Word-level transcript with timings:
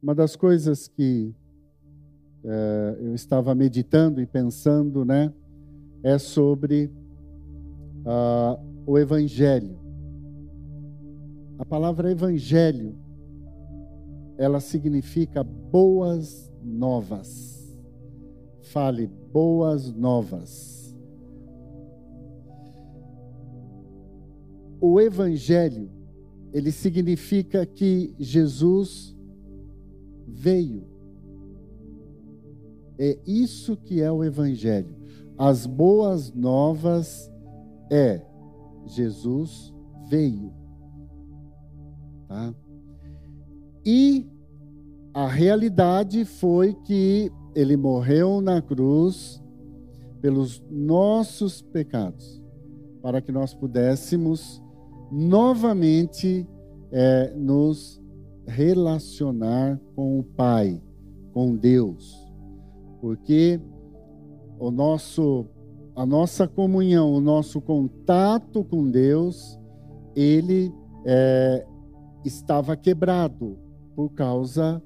Uma 0.00 0.14
das 0.14 0.36
coisas 0.36 0.86
que 0.86 1.34
é, 2.44 2.96
eu 3.00 3.14
estava 3.14 3.52
meditando 3.52 4.20
e 4.20 4.26
pensando, 4.26 5.04
né, 5.04 5.32
é 6.04 6.16
sobre 6.18 6.88
uh, 8.06 8.58
o 8.86 8.96
Evangelho. 8.96 9.76
A 11.58 11.64
palavra 11.64 12.12
Evangelho, 12.12 12.96
ela 14.36 14.60
significa 14.60 15.42
boas 15.42 16.48
novas. 16.62 17.76
Fale 18.62 19.08
boas 19.32 19.92
novas. 19.92 20.96
O 24.80 25.00
Evangelho, 25.00 25.90
ele 26.52 26.70
significa 26.70 27.66
que 27.66 28.14
Jesus 28.16 29.17
veio. 30.34 30.84
É 32.98 33.18
isso 33.26 33.76
que 33.76 34.02
é 34.02 34.10
o 34.10 34.24
Evangelho. 34.24 34.94
As 35.36 35.66
boas 35.66 36.32
novas 36.32 37.30
é 37.90 38.20
Jesus 38.86 39.72
veio. 40.08 40.52
Tá? 42.26 42.54
E 43.84 44.26
a 45.14 45.26
realidade 45.26 46.24
foi 46.24 46.74
que 46.74 47.30
ele 47.54 47.76
morreu 47.76 48.40
na 48.40 48.60
cruz 48.60 49.42
pelos 50.20 50.62
nossos 50.70 51.62
pecados, 51.62 52.42
para 53.00 53.20
que 53.20 53.32
nós 53.32 53.54
pudéssemos 53.54 54.62
novamente 55.10 56.46
é, 56.90 57.32
nos 57.34 58.00
relacionar 58.48 59.78
com 59.94 60.18
o 60.18 60.24
Pai, 60.24 60.82
com 61.32 61.54
Deus, 61.54 62.26
porque 63.00 63.60
o 64.58 64.70
nosso, 64.70 65.46
a 65.94 66.04
nossa 66.04 66.48
comunhão, 66.48 67.12
o 67.12 67.20
nosso 67.20 67.60
contato 67.60 68.64
com 68.64 68.90
Deus, 68.90 69.58
ele 70.16 70.72
é, 71.04 71.66
estava 72.24 72.76
quebrado 72.76 73.58
por 73.94 74.10
causa 74.10 74.82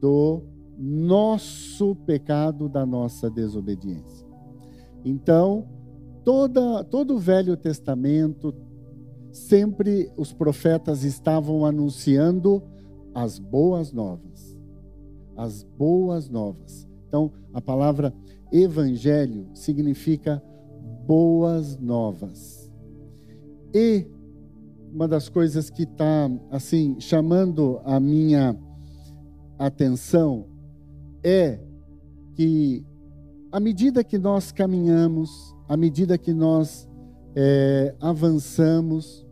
do 0.00 0.42
nosso 0.78 1.94
pecado, 1.94 2.68
da 2.68 2.86
nossa 2.86 3.30
desobediência. 3.30 4.26
Então, 5.04 5.68
toda, 6.24 6.82
todo 6.84 7.14
o 7.14 7.18
Velho 7.18 7.56
Testamento, 7.56 8.54
sempre 9.30 10.10
os 10.16 10.32
profetas 10.32 11.04
estavam 11.04 11.64
anunciando 11.64 12.62
as 13.14 13.38
boas 13.38 13.92
novas. 13.92 14.58
As 15.36 15.62
boas 15.62 16.28
novas. 16.28 16.88
Então, 17.08 17.32
a 17.52 17.60
palavra 17.60 18.14
evangelho 18.52 19.48
significa 19.54 20.42
boas 21.06 21.78
novas. 21.78 22.70
E 23.74 24.06
uma 24.92 25.06
das 25.06 25.28
coisas 25.28 25.70
que 25.70 25.84
está 25.84 26.30
assim 26.50 27.00
chamando 27.00 27.80
a 27.84 28.00
minha 28.00 28.56
atenção 29.58 30.46
é 31.22 31.60
que 32.34 32.84
à 33.52 33.60
medida 33.60 34.02
que 34.02 34.18
nós 34.18 34.52
caminhamos, 34.52 35.54
à 35.68 35.76
medida 35.76 36.16
que 36.16 36.32
nós 36.32 36.88
é, 37.34 37.94
avançamos, 38.00 39.26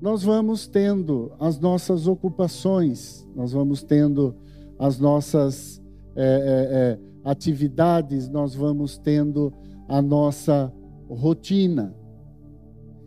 nós 0.00 0.22
vamos 0.22 0.66
tendo 0.66 1.32
as 1.38 1.58
nossas 1.58 2.06
ocupações, 2.06 3.26
nós 3.34 3.52
vamos 3.52 3.82
tendo 3.82 4.34
as 4.78 4.98
nossas 4.98 5.82
é, 6.16 6.98
é, 6.98 7.28
atividades, 7.28 8.28
nós 8.28 8.54
vamos 8.54 8.98
tendo 8.98 9.52
a 9.88 10.02
nossa 10.02 10.72
rotina. 11.08 11.94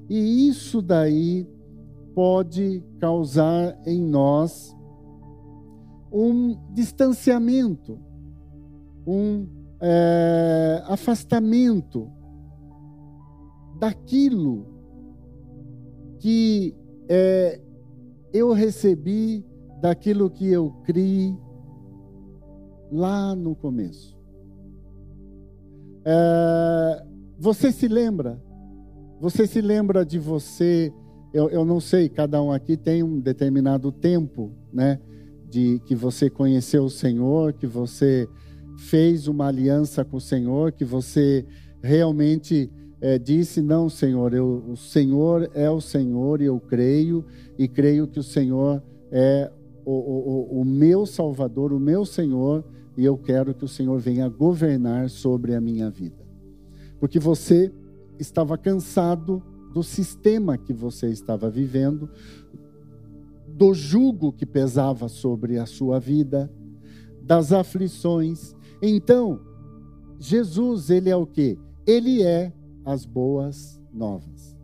E 0.09 0.47
isso 0.47 0.81
daí 0.81 1.47
pode 2.15 2.83
causar 2.99 3.77
em 3.85 4.01
nós 4.01 4.75
um 6.11 6.57
distanciamento, 6.73 7.99
um 9.05 9.47
é, 9.79 10.81
afastamento 10.87 12.09
daquilo 13.77 14.65
que 16.19 16.75
é, 17.09 17.61
eu 18.33 18.51
recebi, 18.53 19.45
daquilo 19.81 20.29
que 20.29 20.47
eu 20.47 20.71
criei 20.83 21.35
lá 22.91 23.35
no 23.35 23.55
começo. 23.55 24.17
É, 26.05 27.05
você 27.37 27.71
se 27.71 27.87
lembra? 27.87 28.41
Você 29.19 29.45
se 29.45 29.61
lembra 29.61 30.05
de 30.05 30.17
você? 30.17 30.91
Eu, 31.33 31.49
eu 31.49 31.65
não 31.65 31.79
sei, 31.79 32.09
cada 32.09 32.41
um 32.41 32.51
aqui 32.51 32.77
tem 32.77 33.03
um 33.03 33.19
determinado 33.19 33.91
tempo, 33.91 34.51
né? 34.71 34.99
De 35.49 35.79
que 35.85 35.95
você 35.95 36.29
conheceu 36.29 36.85
o 36.85 36.89
Senhor, 36.89 37.53
que 37.53 37.67
você 37.67 38.27
fez 38.77 39.27
uma 39.27 39.47
aliança 39.47 40.05
com 40.05 40.17
o 40.17 40.21
Senhor, 40.21 40.71
que 40.71 40.85
você 40.85 41.45
realmente 41.81 42.71
é, 42.99 43.17
disse: 43.17 43.61
Não, 43.61 43.89
Senhor, 43.89 44.33
eu, 44.33 44.63
o 44.67 44.75
Senhor 44.75 45.49
é 45.53 45.69
o 45.69 45.81
Senhor 45.81 46.41
e 46.41 46.45
eu 46.45 46.59
creio, 46.59 47.25
e 47.57 47.67
creio 47.67 48.07
que 48.07 48.19
o 48.19 48.23
Senhor 48.23 48.83
é 49.11 49.51
o, 49.85 49.91
o, 49.91 50.61
o 50.61 50.65
meu 50.65 51.05
Salvador, 51.05 51.71
o 51.71 51.79
meu 51.79 52.05
Senhor, 52.05 52.63
e 52.97 53.05
eu 53.05 53.17
quero 53.17 53.53
que 53.53 53.63
o 53.63 53.67
Senhor 53.67 53.99
venha 53.99 54.27
governar 54.27 55.09
sobre 55.09 55.55
a 55.55 55.61
minha 55.61 55.89
vida. 55.89 56.25
Porque 56.99 57.19
você 57.19 57.71
estava 58.19 58.57
cansado 58.57 59.41
do 59.73 59.83
sistema 59.83 60.57
que 60.57 60.73
você 60.73 61.07
estava 61.09 61.49
vivendo, 61.49 62.09
do 63.47 63.73
jugo 63.73 64.33
que 64.33 64.45
pesava 64.45 65.07
sobre 65.07 65.57
a 65.59 65.65
sua 65.65 65.99
vida, 65.99 66.51
das 67.21 67.51
aflições. 67.51 68.55
Então, 68.81 69.39
Jesus, 70.19 70.89
ele 70.89 71.09
é 71.09 71.15
o 71.15 71.27
que? 71.27 71.57
Ele 71.85 72.23
é 72.23 72.51
as 72.87 73.05
boas 73.05 73.81
novas. 73.93 74.55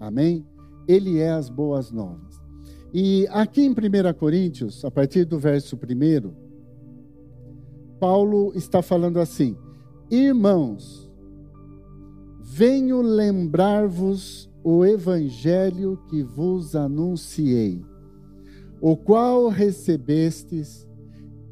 Amém? 0.00 0.46
Ele 0.88 1.18
é 1.18 1.30
as 1.30 1.50
boas 1.50 1.92
novas. 1.92 2.40
E 2.92 3.26
aqui 3.28 3.60
em 3.60 3.70
1 3.70 3.74
Coríntios, 4.18 4.82
a 4.82 4.90
partir 4.90 5.26
do 5.26 5.38
verso 5.38 5.76
1, 5.76 6.32
Paulo 8.00 8.52
está 8.54 8.80
falando 8.80 9.20
assim: 9.20 9.54
Irmãos, 10.10 11.12
venho 12.40 13.02
lembrar-vos 13.02 14.50
o 14.64 14.82
evangelho 14.82 15.98
que 16.08 16.22
vos 16.22 16.74
anunciei, 16.74 17.84
o 18.80 18.96
qual 18.96 19.48
recebestes 19.48 20.88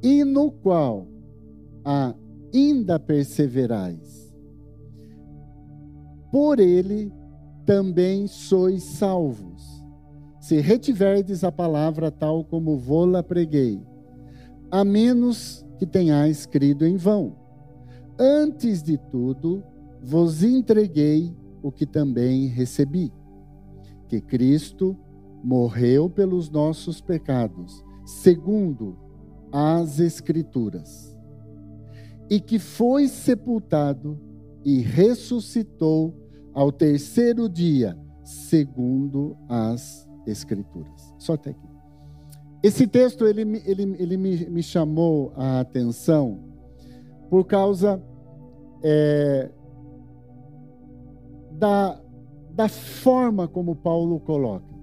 e 0.02 0.24
no 0.24 0.50
qual 0.50 1.06
ainda 1.84 2.98
perseverais. 2.98 4.23
Por 6.34 6.59
ele 6.59 7.12
também 7.65 8.27
sois 8.27 8.83
salvos, 8.83 9.87
se 10.41 10.61
retiverdes 10.61 11.45
a 11.45 11.53
palavra 11.53 12.11
tal 12.11 12.45
como 12.45 12.77
vou-la 12.77 13.22
preguei, 13.22 13.81
a 14.69 14.84
menos 14.84 15.65
que 15.78 15.87
tenhais 15.87 16.45
crido 16.45 16.84
em 16.84 16.97
vão. 16.97 17.37
Antes 18.19 18.83
de 18.83 18.99
tudo, 18.99 19.62
vos 20.03 20.43
entreguei 20.43 21.33
o 21.62 21.71
que 21.71 21.87
também 21.87 22.49
recebi: 22.49 23.12
que 24.09 24.21
Cristo 24.21 24.97
morreu 25.41 26.11
pelos 26.11 26.51
nossos 26.51 27.01
pecados, 27.01 27.84
segundo 28.05 28.99
as 29.53 30.01
Escrituras, 30.01 31.16
e 32.28 32.41
que 32.41 32.59
foi 32.59 33.07
sepultado 33.07 34.19
e 34.65 34.80
ressuscitou 34.80 36.23
ao 36.54 36.71
terceiro 36.71 37.48
dia, 37.48 37.98
segundo 38.22 39.36
as 39.48 40.09
Escrituras. 40.27 41.15
Só 41.18 41.34
até 41.34 41.51
aqui. 41.51 41.68
Esse 42.62 42.86
texto 42.86 43.27
ele, 43.27 43.42
ele, 43.66 43.95
ele 43.98 44.16
me, 44.16 44.47
me 44.47 44.62
chamou 44.62 45.34
a 45.36 45.60
atenção 45.60 46.41
por 47.28 47.45
causa 47.45 48.03
é, 48.83 49.51
da, 51.53 52.01
da 52.51 52.68
forma 52.68 53.47
como 53.47 53.77
Paulo 53.77 54.18
coloca, 54.18 54.74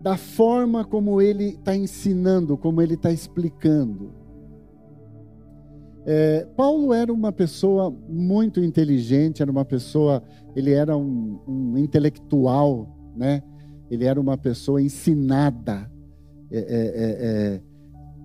da 0.00 0.16
forma 0.16 0.84
como 0.86 1.20
ele 1.20 1.50
está 1.50 1.76
ensinando, 1.76 2.56
como 2.56 2.80
ele 2.80 2.94
está 2.94 3.10
explicando. 3.10 4.21
É, 6.04 6.46
Paulo 6.56 6.92
era 6.92 7.12
uma 7.12 7.30
pessoa 7.30 7.90
muito 8.08 8.60
inteligente, 8.60 9.40
era 9.40 9.50
uma 9.50 9.64
pessoa, 9.64 10.22
ele 10.56 10.72
era 10.72 10.96
um, 10.96 11.40
um 11.46 11.78
intelectual, 11.78 12.88
né? 13.16 13.42
Ele 13.90 14.04
era 14.04 14.20
uma 14.20 14.36
pessoa 14.36 14.82
ensinada. 14.82 15.90
É, 16.50 16.58
é, 16.58 17.56
é, 17.56 17.60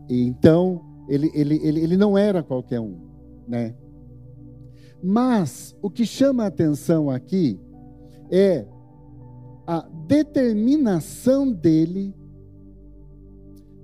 então, 0.10 0.82
ele, 1.08 1.32
ele, 1.34 1.56
ele, 1.64 1.80
ele 1.82 1.98
não 1.98 2.18
era 2.18 2.42
qualquer 2.42 2.80
um, 2.80 2.98
né? 3.48 3.76
Mas 5.04 5.76
o 5.82 5.90
que 5.90 6.06
chama 6.06 6.44
a 6.44 6.48
atenção 6.48 7.10
aqui 7.10 7.60
é 8.32 8.66
a 9.68 9.88
determinação 10.08 11.52
dele 11.52 12.16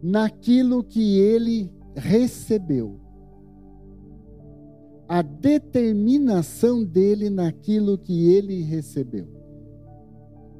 naquilo 0.02 0.84
que 0.84 1.20
ele 1.20 1.72
recebeu. 1.96 3.03
A 5.08 5.22
determinação 5.22 6.84
dele 6.84 7.30
naquilo 7.30 7.98
que 7.98 8.34
ele 8.34 8.62
recebeu. 8.62 9.28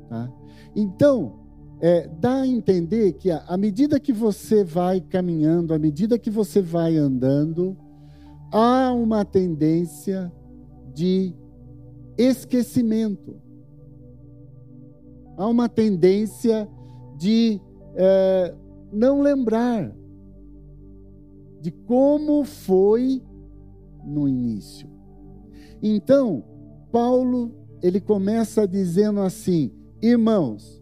Tá? 0.10 0.32
Então, 0.76 1.40
é, 1.80 2.08
dá 2.20 2.42
a 2.42 2.48
entender 2.48 3.14
que 3.14 3.30
à 3.32 3.58
medida 3.58 4.00
que 4.00 4.14
você 4.14 4.64
vai 4.64 5.02
caminhando, 5.02 5.74
à 5.74 5.80
medida 5.80 6.18
que 6.18 6.30
você 6.30 6.62
vai 6.62 6.96
andando, 6.98 7.78
há 8.52 8.94
uma 8.94 9.26
tendência 9.26 10.32
de 10.94 11.34
esquecimento. 12.18 13.36
Há 15.36 15.48
uma 15.48 15.68
tendência 15.68 16.70
de 17.18 17.60
é, 17.96 18.54
não 18.92 19.22
lembrar 19.22 19.94
de 21.60 21.72
como 21.72 22.44
foi 22.44 23.22
no 24.06 24.28
início. 24.28 24.90
Então, 25.82 26.44
Paulo, 26.92 27.52
ele 27.82 28.00
começa 28.00 28.68
dizendo 28.68 29.20
assim: 29.20 29.72
Irmãos, 30.02 30.82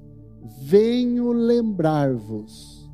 venho 0.63 1.31
lembrar-vos. 1.31 2.89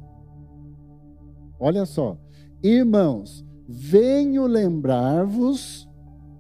Olha 1.59 1.85
só, 1.85 2.17
irmãos, 2.61 3.43
venho 3.67 4.45
lembrar-vos 4.45 5.87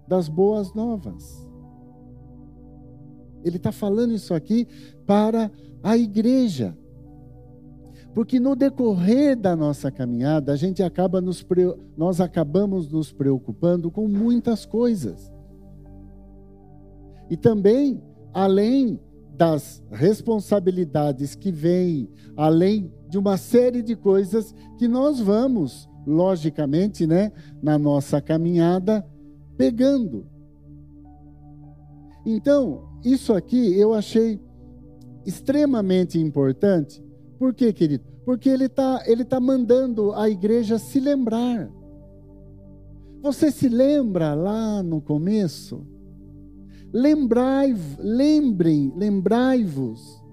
das 0.07 0.29
boas 0.29 0.73
novas. 0.73 1.45
Ele 3.43 3.57
está 3.57 3.71
falando 3.71 4.13
isso 4.13 4.33
aqui 4.33 4.67
para 5.05 5.51
a 5.81 5.97
igreja. 5.97 6.77
Porque 8.17 8.39
no 8.39 8.55
decorrer 8.55 9.37
da 9.37 9.55
nossa 9.55 9.91
caminhada, 9.91 10.51
a 10.51 10.55
gente 10.55 10.81
acaba 10.81 11.21
nos, 11.21 11.45
nós 11.95 12.19
acabamos 12.19 12.89
nos 12.89 13.11
preocupando 13.11 13.91
com 13.91 14.07
muitas 14.07 14.65
coisas. 14.65 15.31
E 17.29 17.37
também, 17.37 18.01
além 18.33 18.99
das 19.35 19.83
responsabilidades 19.91 21.35
que 21.35 21.51
vêm, 21.51 22.09
além 22.35 22.91
de 23.07 23.19
uma 23.19 23.37
série 23.37 23.83
de 23.83 23.95
coisas 23.95 24.51
que 24.79 24.87
nós 24.87 25.19
vamos, 25.19 25.87
logicamente, 26.03 27.05
né, 27.05 27.31
na 27.61 27.77
nossa 27.77 28.19
caminhada, 28.19 29.05
pegando. 29.55 30.25
Então, 32.25 32.89
isso 33.05 33.31
aqui 33.31 33.79
eu 33.79 33.93
achei 33.93 34.41
extremamente 35.23 36.17
importante. 36.17 37.05
Por 37.37 37.53
quê, 37.53 37.71
querido? 37.71 38.03
Porque 38.25 38.49
ele 38.49 38.65
está 38.65 39.03
ele 39.05 39.23
tá 39.23 39.39
mandando 39.39 40.13
a 40.13 40.29
igreja 40.29 40.77
se 40.77 40.99
lembrar. 40.99 41.71
Você 43.21 43.51
se 43.51 43.69
lembra 43.69 44.33
lá 44.33 44.81
no 44.81 45.01
começo? 45.01 45.85
Lembrai, 46.93 47.75
lembrem, 47.99 48.93
lembrai-vos 48.95 50.23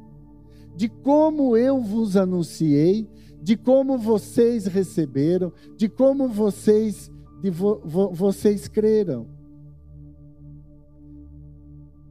de 0.76 0.88
como 0.88 1.56
eu 1.56 1.80
vos 1.80 2.16
anunciei, 2.16 3.08
de 3.40 3.56
como 3.56 3.98
vocês 3.98 4.66
receberam, 4.66 5.52
de 5.76 5.88
como 5.88 6.28
vocês, 6.28 7.10
de 7.42 7.50
vo, 7.50 7.80
vo, 7.84 8.12
vocês 8.12 8.66
creram. 8.68 9.26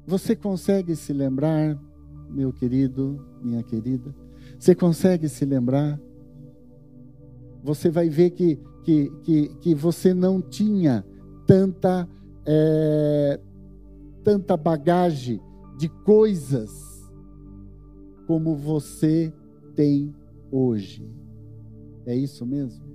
Você 0.05 0.35
consegue 0.35 0.95
se 0.95 1.13
lembrar, 1.13 1.79
meu 2.29 2.51
querido, 2.51 3.25
minha 3.41 3.63
querida? 3.63 4.13
Você 4.63 4.73
consegue 4.73 5.27
se 5.27 5.43
lembrar? 5.43 5.99
Você 7.61 7.89
vai 7.89 8.07
ver 8.07 8.29
que, 8.29 8.57
que, 8.85 9.11
que, 9.21 9.47
que 9.55 9.75
você 9.75 10.13
não 10.13 10.41
tinha 10.41 11.05
tanta. 11.45 12.07
É, 12.45 13.41
tanta 14.23 14.55
bagagem 14.55 15.41
de 15.77 15.89
coisas 16.05 16.71
como 18.25 18.55
você 18.55 19.33
tem 19.75 20.15
hoje. 20.49 21.05
É 22.05 22.15
isso 22.15 22.45
mesmo? 22.45 22.85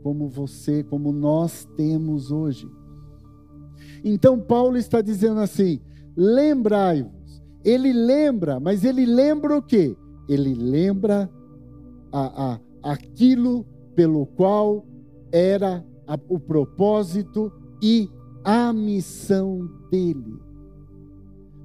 Como 0.00 0.28
você, 0.28 0.84
como 0.84 1.10
nós 1.10 1.66
temos 1.76 2.30
hoje. 2.30 2.70
Então 4.04 4.38
Paulo 4.38 4.76
está 4.76 5.02
dizendo 5.02 5.40
assim: 5.40 5.80
lembrai-vos. 6.16 7.42
Ele 7.64 7.92
lembra, 7.92 8.60
mas 8.60 8.84
ele 8.84 9.04
lembra 9.04 9.58
o 9.58 9.62
quê? 9.62 9.96
Ele 10.28 10.54
lembra 10.54 11.30
a, 12.12 12.52
a, 12.52 12.92
aquilo 12.92 13.64
pelo 13.94 14.26
qual 14.26 14.84
era 15.30 15.84
a, 16.06 16.18
o 16.28 16.38
propósito 16.38 17.52
e 17.82 18.08
a 18.44 18.72
missão 18.72 19.68
dele. 19.90 20.38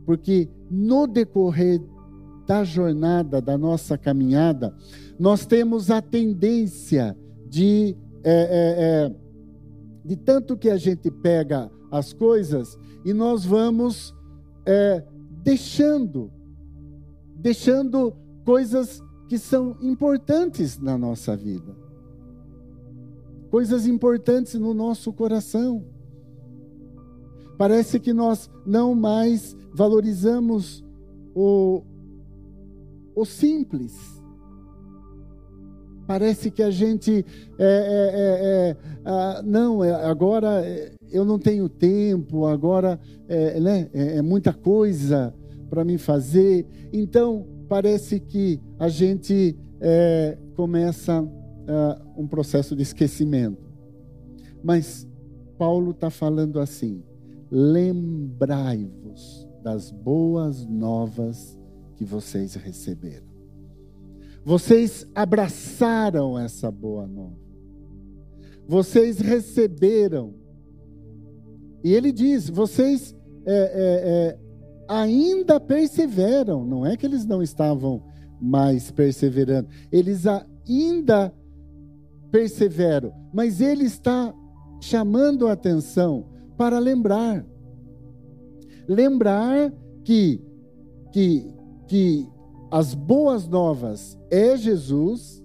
Porque 0.05 0.49
no 0.69 1.05
decorrer 1.05 1.81
da 2.45 2.63
jornada, 2.63 3.41
da 3.41 3.57
nossa 3.57 3.97
caminhada, 3.97 4.73
nós 5.19 5.45
temos 5.45 5.91
a 5.91 6.01
tendência 6.01 7.15
de, 7.49 7.95
é, 8.23 8.31
é, 8.31 8.75
é, 8.79 9.15
de 10.05 10.15
tanto 10.15 10.55
que 10.55 10.69
a 10.69 10.77
gente 10.77 11.11
pega 11.11 11.69
as 11.91 12.13
coisas 12.13 12.77
e 13.03 13.13
nós 13.13 13.43
vamos 13.43 14.15
é, 14.65 15.03
deixando, 15.43 16.31
deixando 17.35 18.13
coisas 18.47 19.03
que 19.27 19.37
são 19.37 19.75
importantes 19.81 20.79
na 20.79 20.97
nossa 20.97 21.35
vida, 21.35 21.75
coisas 23.51 23.85
importantes 23.85 24.53
no 24.53 24.73
nosso 24.73 25.11
coração. 25.11 25.83
Parece 27.57 27.99
que 27.99 28.13
nós 28.13 28.49
não 28.65 28.95
mais 28.95 29.53
valorizamos 29.73 30.81
o, 31.35 31.83
o 33.13 33.25
simples. 33.25 33.97
Parece 36.07 36.49
que 36.49 36.63
a 36.63 36.71
gente 36.71 37.25
é, 37.59 37.65
é, 37.65 38.11
é, 38.13 38.69
é 38.69 38.77
ah, 39.03 39.41
não, 39.43 39.83
é, 39.83 39.91
agora 40.05 40.65
é, 40.65 40.93
eu 41.11 41.25
não 41.25 41.37
tenho 41.37 41.67
tempo, 41.67 42.45
agora 42.45 42.97
né, 43.61 43.89
é, 43.91 44.21
muita 44.21 44.53
coisa 44.53 45.35
para 45.69 45.83
me 45.83 45.97
fazer. 45.97 46.65
Então 46.93 47.56
parece 47.67 48.19
que 48.19 48.59
a 48.79 48.89
gente 48.89 49.55
começa 50.55 51.21
uh, 51.21 52.21
um 52.21 52.27
processo 52.27 52.75
de 52.75 52.81
esquecimento. 52.81 53.67
Mas 54.63 55.07
Paulo 55.57 55.91
está 55.91 56.09
falando 56.09 56.59
assim: 56.59 57.03
lembrai-vos 57.51 59.47
das 59.63 59.91
boas 59.91 60.65
novas 60.65 61.57
que 61.95 62.03
vocês 62.03 62.55
receberam. 62.55 63.27
Vocês 64.43 65.05
abraçaram 65.13 66.39
essa 66.39 66.71
boa 66.71 67.05
nova. 67.05 67.37
Vocês 68.67 69.19
receberam. 69.19 70.33
E 71.83 71.93
ele 71.93 72.11
diz: 72.11 72.49
vocês 72.49 73.15
é, 73.45 73.53
é, 73.53 73.59
é, 74.09 74.39
ainda 74.87 75.59
perseveram. 75.59 76.65
Não 76.65 76.85
é 76.85 76.95
que 76.95 77.05
eles 77.05 77.25
não 77.25 77.41
estavam 77.41 78.03
mais 78.39 78.91
perseverando. 78.91 79.67
Eles 79.91 80.25
ainda 80.25 81.33
perseveram. 82.31 83.13
Mas 83.33 83.61
ele 83.61 83.85
está 83.85 84.33
chamando 84.79 85.47
a 85.47 85.53
atenção 85.53 86.25
para 86.57 86.79
lembrar. 86.79 87.45
Lembrar 88.87 89.73
que, 90.03 90.41
que, 91.11 91.53
que 91.87 92.27
as 92.71 92.93
boas 92.93 93.47
novas 93.47 94.17
é 94.29 94.57
Jesus, 94.57 95.43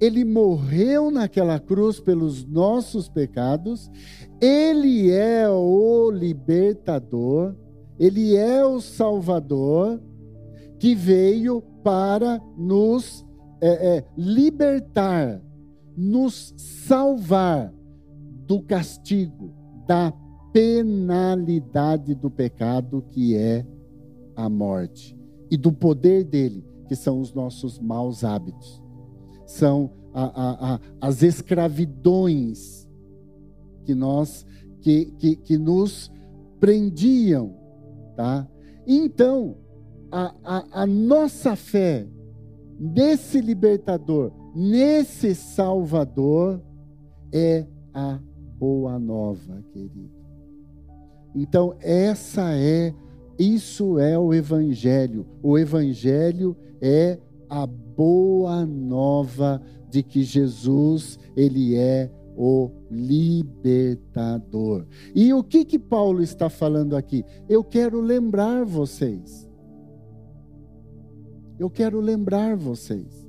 ele 0.00 0.24
morreu 0.24 1.10
naquela 1.10 1.58
cruz 1.58 2.00
pelos 2.00 2.44
nossos 2.44 3.08
pecados, 3.08 3.90
ele 4.40 5.10
é 5.10 5.48
o 5.48 6.10
libertador, 6.10 7.54
ele 8.00 8.34
é 8.34 8.64
o 8.64 8.80
salvador 8.80 10.00
que 10.78 10.94
veio 10.94 11.60
para 11.84 12.40
nos 12.56 13.26
é, 13.60 13.98
é, 13.98 14.04
libertar, 14.16 15.42
nos 15.94 16.54
salvar 16.56 17.70
do 18.46 18.62
castigo, 18.62 19.52
da 19.86 20.14
penalidade 20.50 22.14
do 22.14 22.30
pecado, 22.30 23.04
que 23.10 23.36
é 23.36 23.66
a 24.34 24.48
morte, 24.48 25.14
e 25.50 25.56
do 25.58 25.70
poder 25.70 26.24
dele, 26.24 26.64
que 26.88 26.96
são 26.96 27.20
os 27.20 27.34
nossos 27.34 27.78
maus 27.78 28.24
hábitos. 28.24 28.82
são 29.44 29.90
a, 30.14 30.24
a, 30.24 30.74
a, 30.74 30.80
as 31.02 31.22
escravidões 31.22 32.88
que 33.84 33.94
nós 33.94 34.46
que, 34.80 35.12
que, 35.18 35.36
que 35.36 35.58
nos 35.58 36.10
prendiam, 36.58 37.59
tá? 38.20 38.46
Então 38.86 39.56
a, 40.12 40.34
a, 40.44 40.82
a 40.82 40.86
nossa 40.86 41.56
fé 41.56 42.06
nesse 42.78 43.40
libertador, 43.40 44.30
nesse 44.54 45.34
Salvador, 45.34 46.60
é 47.32 47.66
a 47.94 48.20
boa 48.58 48.98
nova, 48.98 49.62
querido. 49.72 50.10
Então, 51.34 51.74
essa 51.80 52.52
é, 52.54 52.94
isso 53.38 53.98
é 53.98 54.18
o 54.18 54.34
Evangelho. 54.34 55.26
O 55.42 55.58
Evangelho 55.58 56.56
é 56.80 57.18
a 57.48 57.66
boa 57.66 58.66
nova 58.66 59.62
de 59.88 60.02
que 60.02 60.22
Jesus, 60.22 61.18
ele 61.36 61.74
é 61.76 62.10
o 62.42 62.70
libertador. 62.90 64.86
E 65.14 65.32
o 65.34 65.44
que 65.44 65.64
que 65.64 65.78
Paulo 65.78 66.22
está 66.22 66.48
falando 66.48 66.96
aqui? 66.96 67.24
Eu 67.48 67.62
quero 67.62 68.00
lembrar 68.00 68.64
vocês 68.64 69.50
eu 71.60 71.68
quero 71.68 72.00
lembrar 72.00 72.56
vocês. 72.56 73.28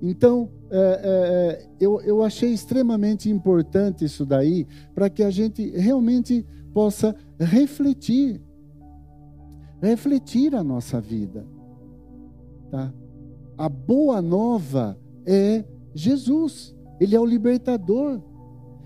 Então, 0.00 0.48
é, 0.70 0.78
é, 0.78 0.82
é, 0.82 1.68
eu, 1.78 2.00
eu 2.00 2.22
achei 2.22 2.50
extremamente 2.54 3.28
importante 3.28 4.02
isso 4.02 4.24
daí, 4.24 4.66
para 4.94 5.10
que 5.10 5.22
a 5.22 5.30
gente 5.30 5.68
realmente 5.68 6.46
possa 6.72 7.14
refletir, 7.38 8.40
refletir 9.82 10.54
a 10.54 10.64
nossa 10.64 11.02
vida. 11.02 11.46
Tá? 12.70 12.90
A 13.58 13.68
boa 13.68 14.22
nova 14.22 14.98
é 15.26 15.62
Jesus, 15.94 16.74
Ele 16.98 17.14
é 17.14 17.20
o 17.20 17.26
libertador, 17.26 18.22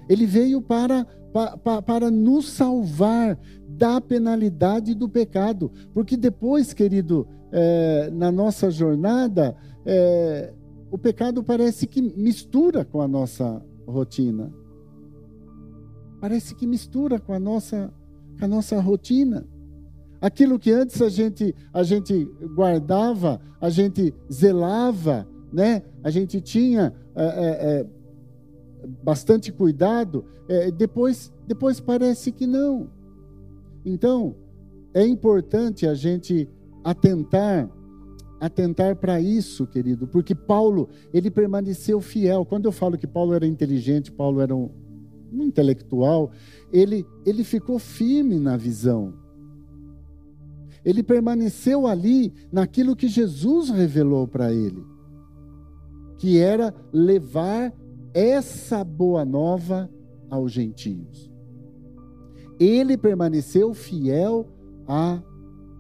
Ele 0.09 0.27
veio 0.27 0.61
para, 0.61 1.07
para, 1.33 1.83
para 1.83 2.11
nos 2.11 2.49
salvar 2.49 3.39
da 3.69 4.01
penalidade 4.01 4.95
do 4.95 5.09
pecado, 5.09 5.71
porque 5.93 6.17
depois, 6.17 6.73
querido, 6.73 7.27
é, 7.51 8.11
na 8.13 8.31
nossa 8.31 8.71
jornada, 8.71 9.57
é, 9.85 10.53
o 10.91 10.99
pecado 10.99 11.43
parece 11.43 11.87
que 11.87 12.01
mistura 12.01 12.85
com 12.85 13.01
a 13.01 13.09
nossa 13.09 13.61
rotina. 13.87 14.53
Parece 16.21 16.55
que 16.55 16.67
mistura 16.67 17.19
com 17.19 17.33
a 17.33 17.39
nossa, 17.39 17.93
com 18.39 18.45
a 18.45 18.49
nossa 18.49 18.81
rotina. 18.81 19.47
Aquilo 20.21 20.59
que 20.59 20.71
antes 20.71 21.03
a 21.03 21.09
gente, 21.09 21.55
a 21.73 21.83
gente 21.83 22.25
guardava, 22.55 23.41
a 23.61 23.69
gente 23.69 24.15
zelava, 24.33 25.27
né? 25.53 25.83
a 26.03 26.11
gente 26.11 26.41
tinha 26.41 26.95
é, 27.15 27.25
é, 27.25 27.81
é 27.81 27.87
bastante 29.03 29.53
cuidado, 29.53 30.25
é, 30.49 30.71
depois, 30.71 31.33
depois 31.47 31.81
parece 31.81 32.33
que 32.33 32.47
não. 32.47 32.91
Então, 33.85 34.37
é 34.93 35.07
importante 35.07 35.87
a 35.87 35.95
gente 35.95 36.49
atentar 36.83 37.71
atentar 38.41 38.97
para 38.97 39.19
isso, 39.21 39.67
querido, 39.67 40.07
porque 40.07 40.35
Paulo, 40.35 40.91
ele 41.15 41.31
permaneceu 41.31 41.99
fiel. 42.01 42.45
Quando 42.45 42.67
eu 42.67 42.73
falo 42.73 42.99
que 42.99 43.07
Paulo 43.07 43.33
era 43.33 43.47
inteligente, 43.47 44.13
Paulo 44.13 44.41
era 44.41 44.55
um, 44.55 44.71
um 45.33 45.43
intelectual, 45.43 46.31
ele 46.71 47.07
ele 47.25 47.43
ficou 47.43 47.79
firme 47.79 48.39
na 48.39 48.57
visão. 48.57 49.15
Ele 50.85 51.03
permaneceu 51.03 51.87
ali 51.87 52.35
naquilo 52.53 52.95
que 52.95 53.09
Jesus 53.09 53.71
revelou 53.71 54.29
para 54.29 54.53
ele, 54.53 54.85
que 56.19 56.39
era 56.39 56.75
levar 56.93 57.73
essa 58.15 58.85
boa 58.85 59.25
nova 59.25 59.91
aos 60.31 60.53
gentios. 60.53 61.31
Ele 62.59 62.97
permaneceu 62.97 63.75
fiel 63.75 64.47
à, 64.87 65.21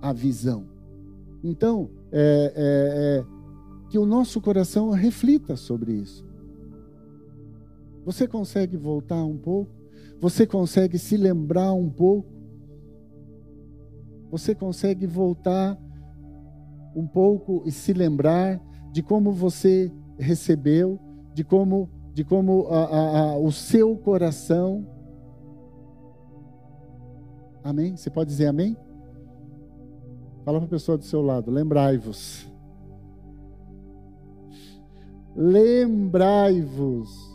à 0.03 0.13
visão. 0.13 0.67
Então, 1.43 1.89
é, 2.11 2.53
é, 2.57 3.21
é, 3.21 3.25
que 3.89 3.99
o 3.99 4.05
nosso 4.05 4.41
coração 4.41 4.91
reflita 4.91 5.57
sobre 5.57 5.93
isso. 5.93 6.27
Você 8.05 8.27
consegue 8.27 8.77
voltar 8.77 9.25
um 9.25 9.39
pouco? 9.39 9.73
Você 10.21 10.47
consegue 10.47 10.99
se 10.99 11.17
lembrar 11.17 11.73
um 11.73 11.89
pouco? 11.89 12.29
Você 14.31 14.55
consegue 14.55 15.07
voltar 15.07 15.79
um 16.95 17.07
pouco 17.07 17.63
e 17.67 17.71
se 17.71 17.93
lembrar 17.93 18.61
de 18.93 19.03
como 19.03 19.33
você 19.33 19.93
recebeu, 20.19 20.99
de 21.33 21.43
como, 21.43 21.91
de 22.15 22.25
como 22.25 22.69
a, 22.69 22.85
a, 22.85 23.21
a, 23.21 23.37
o 23.37 23.51
seu 23.51 23.97
coração. 23.97 24.87
Amém? 27.63 27.97
Você 27.97 28.09
pode 28.09 28.31
dizer 28.31 28.47
amém? 28.47 28.77
Fala 30.45 30.59
para 30.59 30.67
a 30.67 30.71
pessoa 30.71 30.97
do 30.97 31.05
seu 31.05 31.21
lado, 31.21 31.51
lembrai-vos. 31.51 32.47
Lembrai-vos 35.35 37.35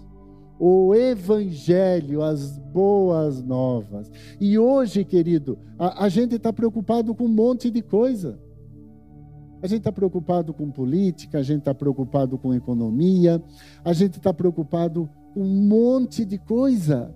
o 0.57 0.95
Evangelho, 0.95 2.21
as 2.21 2.57
boas 2.57 3.43
novas. 3.43 4.09
E 4.39 4.57
hoje, 4.57 5.03
querido, 5.03 5.59
a, 5.77 6.05
a 6.05 6.09
gente 6.09 6.36
está 6.36 6.53
preocupado 6.53 7.13
com 7.13 7.25
um 7.25 7.29
monte 7.29 7.69
de 7.69 7.81
coisa. 7.81 8.39
A 9.61 9.67
gente 9.67 9.79
está 9.79 9.91
preocupado 9.91 10.53
com 10.53 10.71
política, 10.71 11.39
a 11.39 11.43
gente 11.43 11.59
está 11.59 11.73
preocupado 11.73 12.37
com 12.37 12.53
economia, 12.53 13.43
a 13.83 13.93
gente 13.93 14.17
está 14.17 14.33
preocupado 14.33 15.09
com 15.33 15.41
um 15.41 15.67
monte 15.67 16.23
de 16.23 16.37
coisa. 16.37 17.13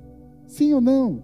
Sim 0.48 0.74
ou 0.74 0.82
não? 0.82 1.24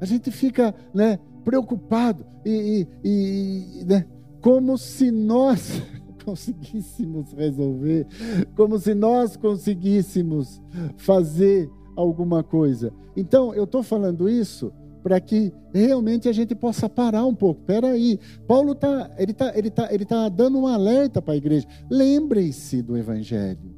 A 0.00 0.04
gente 0.04 0.30
fica, 0.30 0.74
né? 0.92 1.18
preocupado 1.48 2.26
e, 2.44 2.86
e, 3.02 3.80
e 3.80 3.84
né, 3.86 4.04
como 4.42 4.76
se 4.76 5.10
nós 5.10 5.82
conseguíssemos 6.22 7.32
resolver, 7.32 8.06
como 8.54 8.78
se 8.78 8.94
nós 8.94 9.34
conseguíssemos 9.34 10.60
fazer 10.98 11.70
alguma 11.96 12.42
coisa. 12.42 12.92
Então, 13.16 13.54
eu 13.54 13.64
estou 13.64 13.82
falando 13.82 14.28
isso 14.28 14.70
para 15.02 15.20
que 15.20 15.52
realmente 15.72 16.28
a 16.28 16.32
gente 16.32 16.54
possa 16.54 16.88
parar 16.88 17.24
um 17.24 17.34
pouco. 17.34 17.60
Espera 17.60 17.88
aí, 17.88 18.18
Paulo 18.46 18.74
tá, 18.74 19.10
ele 19.18 19.32
tá, 19.32 19.52
ele 19.56 19.70
tá, 19.70 19.92
ele 19.92 20.04
tá 20.04 20.28
dando 20.28 20.58
um 20.58 20.66
alerta 20.66 21.22
para 21.22 21.34
a 21.34 21.36
igreja. 21.36 21.66
Lembrem-se 21.90 22.82
do 22.82 22.96
Evangelho. 22.96 23.76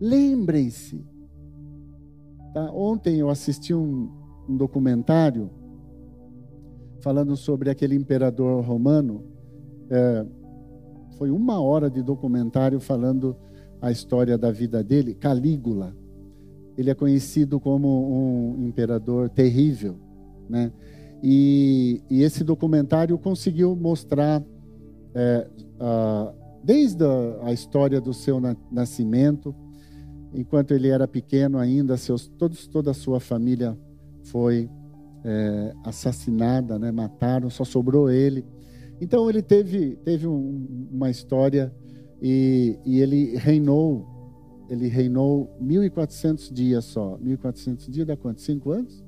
Lembrem-se. 0.00 1.04
Tá? 2.52 2.70
Ontem 2.72 3.16
eu 3.16 3.28
assisti 3.28 3.72
um, 3.74 4.10
um 4.48 4.56
documentário 4.56 5.50
falando 7.00 7.36
sobre 7.36 7.70
aquele 7.70 7.94
imperador 7.94 8.64
romano. 8.64 9.24
É, 9.90 10.26
foi 11.18 11.30
uma 11.30 11.60
hora 11.60 11.90
de 11.90 12.02
documentário 12.02 12.80
falando 12.80 13.36
a 13.80 13.90
história 13.90 14.38
da 14.38 14.50
vida 14.50 14.82
dele, 14.82 15.14
Calígula. 15.14 15.94
Ele 16.76 16.90
é 16.90 16.94
conhecido 16.94 17.60
como 17.60 18.56
um 18.58 18.66
imperador 18.66 19.28
terrível, 19.28 19.96
né? 20.48 20.72
E, 21.22 22.02
e 22.10 22.22
esse 22.22 22.44
documentário 22.44 23.16
conseguiu 23.18 23.74
mostrar 23.74 24.42
é, 25.14 25.48
a, 25.80 26.34
desde 26.62 27.04
a, 27.04 27.38
a, 27.44 27.52
história 27.52 28.00
do 28.00 28.12
seu 28.12 28.40
na, 28.40 28.56
nascimento, 28.70 29.54
enquanto 30.34 30.72
ele 30.72 30.88
era 30.88 31.06
pequeno 31.08 31.58
ainda, 31.58 31.96
seus, 31.96 32.28
todos, 32.28 32.66
toda 32.66 32.90
a 32.90 32.94
sua 32.94 33.20
família 33.20 33.78
foi 34.24 34.68
é, 35.24 35.72
assassinada, 35.84 36.78
né? 36.78 36.90
mataram, 36.90 37.48
só 37.48 37.64
sobrou 37.64 38.10
ele. 38.10 38.44
Então 39.00 39.28
ele 39.28 39.42
teve, 39.42 39.96
teve 40.04 40.26
um, 40.26 40.88
uma 40.92 41.10
história 41.10 41.74
e, 42.20 42.78
e, 42.84 43.00
ele 43.00 43.36
reinou, 43.36 44.06
ele 44.68 44.88
reinou 44.88 45.54
1.400 45.62 46.52
dias 46.52 46.84
só. 46.84 47.18
1.400 47.18 47.90
dias 47.90 48.06
dá 48.06 48.16
quanto? 48.16 48.40
Cinco 48.40 48.70
anos? 48.70 49.03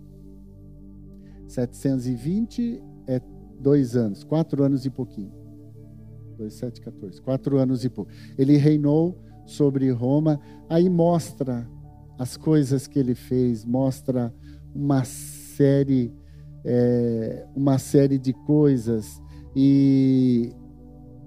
720 1.47 2.83
é 3.07 3.21
dois 3.61 3.97
anos, 3.97 4.25
quatro 4.25 4.63
anos 4.63 4.85
e 4.85 4.91
pouquinho. 4.91 5.33
2, 6.37 6.53
7, 6.53 6.81
14. 6.81 7.21
Quatro 7.21 7.59
anos 7.59 7.85
e 7.85 7.89
pouco. 7.89 8.11
Ele 8.39 8.57
reinou 8.57 9.19
sobre 9.45 9.91
Roma, 9.91 10.41
aí 10.69 10.89
mostra 10.89 11.69
as 12.19 12.37
coisas 12.37 12.87
que 12.87 12.99
ele 12.99 13.15
fez, 13.15 13.65
mostra 13.65 14.35
uma 14.75 15.05
série, 15.05 16.13
é, 16.65 17.47
uma 17.55 17.79
série 17.79 18.19
de 18.19 18.33
coisas. 18.33 19.21
E, 19.55 20.53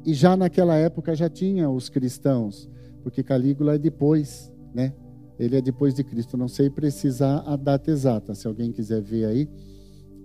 e 0.06 0.14
já 0.14 0.36
naquela 0.38 0.76
época 0.76 1.16
já 1.16 1.30
tinha 1.30 1.70
os 1.70 1.90
cristãos, 1.90 2.70
porque 3.02 3.24
Calígula 3.24 3.76
é 3.76 3.78
depois, 3.78 4.52
né? 4.74 4.94
Ele 5.40 5.56
é 5.56 5.62
depois 5.62 5.94
de 5.94 6.04
Cristo. 6.04 6.36
Não 6.36 6.50
sei 6.50 6.70
precisar 6.70 7.38
a 7.46 7.56
data 7.56 7.90
exata. 7.90 8.36
Se 8.36 8.46
alguém 8.46 8.74
quiser 8.74 9.02
ver 9.02 9.24
aí 9.24 9.50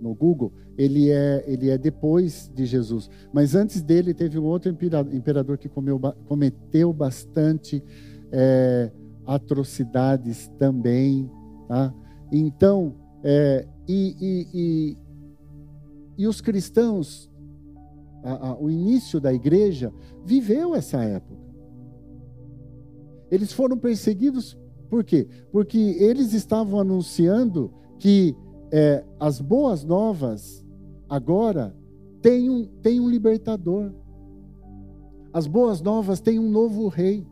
no 0.01 0.13
Google, 0.13 0.51
ele 0.77 1.09
é, 1.09 1.43
ele 1.47 1.69
é 1.69 1.77
depois 1.77 2.51
de 2.53 2.65
Jesus. 2.65 3.09
Mas 3.33 3.55
antes 3.55 3.81
dele 3.81 4.13
teve 4.13 4.37
um 4.37 4.43
outro 4.43 4.69
imperador 4.69 5.57
que 5.57 5.69
comeu, 5.69 5.99
cometeu 6.27 6.91
bastante 6.91 7.83
é, 8.31 8.91
atrocidades 9.25 10.49
também. 10.59 11.29
Tá? 11.67 11.93
Então, 12.31 12.95
é, 13.23 13.67
e, 13.87 14.15
e, 14.19 14.47
e, 14.53 14.97
e, 16.17 16.27
os 16.27 16.41
cristãos, 16.41 17.31
a, 18.23 18.49
a, 18.49 18.57
o 18.59 18.69
início 18.69 19.19
da 19.19 19.33
igreja, 19.33 19.93
viveu 20.25 20.75
essa 20.75 21.03
época. 21.03 21.43
Eles 23.31 23.51
foram 23.51 23.77
perseguidos 23.77 24.57
por 24.89 25.03
quê? 25.03 25.27
Porque 25.51 25.77
eles 25.77 26.33
estavam 26.33 26.79
anunciando 26.79 27.73
que 27.99 28.35
é, 28.77 29.05
as 29.17 29.39
boas 29.39 29.85
novas 29.85 30.61
agora 31.07 31.73
têm 32.21 32.49
um, 32.49 32.65
têm 32.81 32.99
um 32.99 33.09
libertador. 33.09 33.89
As 35.31 35.47
boas 35.47 35.81
novas 35.81 36.19
têm 36.19 36.37
um 36.37 36.49
novo 36.49 36.89
rei. 36.89 37.25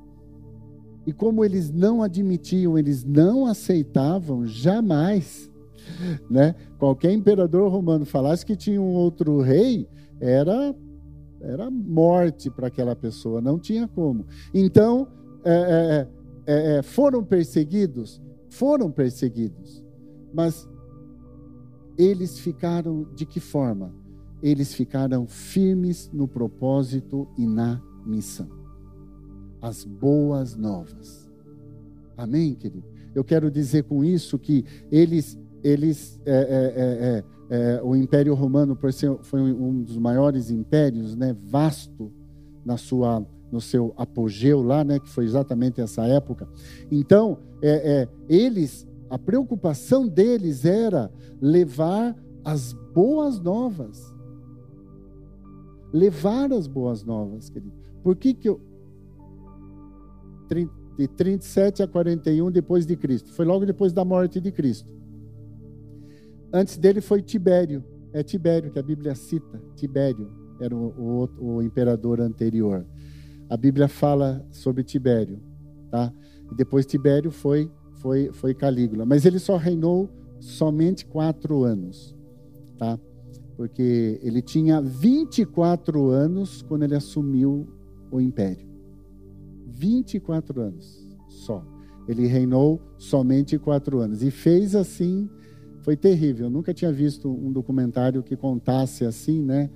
E 1.05 1.11
como 1.11 1.43
eles 1.43 1.69
não 1.69 2.01
admitiam, 2.01 2.77
eles 2.77 3.03
não 3.03 3.45
aceitavam 3.45 4.47
jamais, 4.47 5.51
né? 6.31 6.55
Qualquer 6.79 7.11
imperador 7.11 7.69
romano 7.69 8.05
falasse 8.05 8.45
que 8.45 8.55
tinha 8.55 8.81
um 8.81 8.93
outro 8.93 9.41
rei, 9.41 9.85
era 10.21 10.73
era 11.41 11.69
morte 11.69 12.49
para 12.49 12.67
aquela 12.67 12.95
pessoa, 12.95 13.41
não 13.41 13.59
tinha 13.59 13.85
como. 13.85 14.25
Então, 14.53 15.09
é, 15.43 15.51
é, 15.51 16.07
é, 16.47 16.77
é, 16.77 16.81
foram 16.81 17.21
perseguidos, 17.21 18.21
foram 18.49 18.89
perseguidos, 18.89 19.83
mas 20.33 20.65
eles 21.97 22.39
ficaram 22.39 23.07
de 23.15 23.25
que 23.25 23.39
forma? 23.39 23.93
Eles 24.41 24.73
ficaram 24.73 25.25
firmes 25.27 26.09
no 26.13 26.27
propósito 26.27 27.27
e 27.37 27.45
na 27.45 27.81
missão 28.05 28.63
as 29.63 29.85
boas 29.85 30.57
novas. 30.57 31.31
Amém, 32.17 32.53
querido? 32.53 32.83
Eu 33.15 33.23
quero 33.23 33.49
dizer 33.49 33.83
com 33.83 34.03
isso 34.03 34.37
que 34.37 34.65
eles, 34.91 35.39
eles 35.63 36.19
é, 36.25 37.23
é, 37.49 37.53
é, 37.55 37.75
é, 37.77 37.81
o 37.81 37.95
Império 37.95 38.33
Romano 38.33 38.77
foi 39.21 39.41
um 39.41 39.81
dos 39.81 39.97
maiores 39.97 40.51
impérios, 40.51 41.15
né, 41.15 41.33
vasto 41.45 42.11
na 42.65 42.75
sua, 42.75 43.25
no 43.49 43.61
seu 43.61 43.93
apogeu 43.95 44.61
lá, 44.61 44.83
né, 44.83 44.99
que 44.99 45.09
foi 45.09 45.23
exatamente 45.23 45.79
essa 45.79 46.03
época. 46.07 46.45
Então, 46.91 47.39
é, 47.61 48.01
é, 48.01 48.07
eles, 48.27 48.85
a 49.13 49.19
preocupação 49.19 50.07
deles 50.07 50.65
era 50.65 51.11
levar 51.39 52.17
as 52.43 52.73
boas 52.73 53.39
novas. 53.39 54.11
Levar 55.93 56.51
as 56.51 56.65
boas 56.65 57.03
novas, 57.03 57.47
querido. 57.47 57.75
Por 58.01 58.15
que, 58.15 58.33
que 58.33 58.49
eu, 58.49 58.59
de 60.97 61.07
37 61.07 61.83
a 61.83 61.87
41 61.87 62.49
depois 62.49 62.87
de 62.87 62.95
Cristo. 62.95 63.31
Foi 63.33 63.45
logo 63.45 63.67
depois 63.67 63.93
da 63.93 64.03
morte 64.03 64.41
de 64.41 64.51
Cristo. 64.51 64.89
Antes 66.51 66.75
dele 66.79 66.99
foi 66.99 67.21
Tibério. 67.21 67.83
É 68.13 68.23
Tibério 68.23 68.71
que 68.71 68.79
a 68.79 68.83
Bíblia 68.83 69.13
cita. 69.13 69.61
Tibério 69.75 70.27
era 70.59 70.75
o, 70.75 71.29
o, 71.39 71.55
o 71.57 71.61
imperador 71.61 72.19
anterior. 72.19 72.83
A 73.47 73.55
Bíblia 73.55 73.87
fala 73.87 74.43
sobre 74.49 74.83
Tibério, 74.83 75.39
tá? 75.91 76.11
E 76.51 76.55
depois 76.55 76.83
Tibério 76.87 77.29
foi 77.29 77.71
foi 78.03 78.29
foi 78.33 78.53
Calígula, 78.53 79.05
mas 79.05 79.25
ele 79.25 79.39
só 79.39 79.55
reinou 79.55 80.09
somente 80.39 81.05
quatro 81.05 81.63
anos, 81.63 82.13
tá? 82.77 82.99
Porque 83.55 84.19
ele 84.21 84.41
tinha 84.41 84.81
24 84.81 86.09
anos 86.09 86.61
quando 86.61 86.83
ele 86.83 86.95
assumiu 86.95 87.65
o 88.11 88.19
império. 88.19 88.67
24 89.67 90.61
anos 90.61 91.07
só. 91.29 91.65
Ele 92.07 92.27
reinou 92.27 92.81
somente 92.97 93.57
quatro 93.57 93.99
anos. 93.99 94.21
E 94.21 94.29
fez 94.29 94.75
assim, 94.75 95.29
foi 95.81 95.95
terrível. 95.95 96.47
Eu 96.47 96.49
nunca 96.49 96.73
tinha 96.73 96.91
visto 96.91 97.31
um 97.31 97.51
documentário 97.51 98.21
que 98.21 98.35
contasse 98.35 99.05
assim, 99.05 99.41
né? 99.41 99.69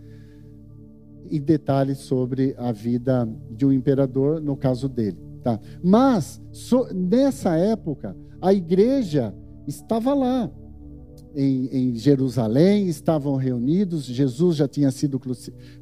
E 1.29 1.39
detalhes 1.39 1.99
sobre 1.99 2.53
a 2.57 2.71
vida 2.71 3.27
de 3.49 3.65
um 3.65 3.71
imperador, 3.71 4.41
no 4.41 4.57
caso 4.57 4.89
dele. 4.89 5.26
Tá? 5.47 5.57
Mas, 5.81 6.41
so, 6.51 6.93
nessa 6.93 7.55
época, 7.55 8.13
a 8.41 8.53
igreja 8.53 9.33
estava 9.65 10.13
lá, 10.13 10.51
em, 11.33 11.67
em, 11.67 11.95
Jerusalém, 11.95 12.89
estavam 12.89 13.37
reunidos, 13.37 14.03
Jesus 14.03 14.57
já 14.57 14.67
tinha 14.67 14.91
sido 14.91 15.17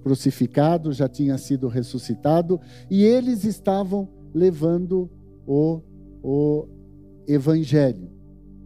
crucificado, 0.03 0.93
já 0.93 1.09
tinha 1.09 1.35
sido 1.39 1.67
ressuscitado, 1.67 2.61
e 2.91 3.03
eles 3.03 3.43
estavam 3.43 4.07
levando 4.35 5.09
o, 5.47 5.81
o 6.21 6.67
evangelho. 7.27 8.07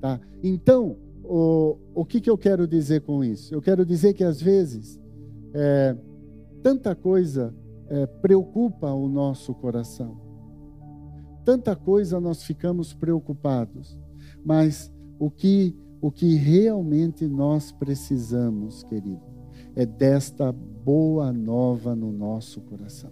Tá? 0.01 0.19
Então, 0.43 0.97
o, 1.23 1.77
o 1.95 2.03
que, 2.03 2.19
que 2.19 2.29
eu 2.29 2.37
quero 2.37 2.67
dizer 2.67 3.03
com 3.03 3.23
isso? 3.23 3.55
Eu 3.55 3.61
quero 3.61 3.85
dizer 3.85 4.13
que 4.13 4.23
às 4.25 4.41
vezes 4.41 4.99
é, 5.53 5.95
tanta 6.61 6.93
coisa 6.93 7.55
é, 7.87 8.05
preocupa 8.05 8.91
o 8.91 9.07
nosso 9.07 9.53
coração, 9.53 10.28
tanta 11.43 11.75
coisa 11.75 12.19
nós 12.19 12.43
ficamos 12.43 12.93
preocupados, 12.93 13.97
mas 14.43 14.91
o 15.17 15.29
que, 15.29 15.75
o 16.01 16.11
que 16.11 16.35
realmente 16.35 17.27
nós 17.27 17.71
precisamos, 17.71 18.83
querido, 18.83 19.21
é 19.75 19.85
desta 19.85 20.51
boa 20.51 21.31
nova 21.31 21.95
no 21.95 22.11
nosso 22.11 22.61
coração. 22.61 23.11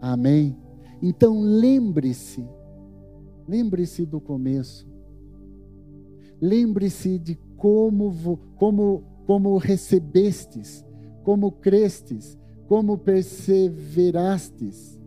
Amém? 0.00 0.56
Então 1.02 1.40
lembre-se, 1.40 2.46
lembre-se 3.46 4.06
do 4.06 4.20
começo. 4.20 4.86
Lembre-se 6.40 7.18
de 7.18 7.34
como, 7.56 8.38
como, 8.56 9.02
como 9.26 9.56
recebestes, 9.56 10.84
como 11.24 11.50
crestes, 11.50 12.38
como 12.68 12.98
perseverastes, 12.98 15.00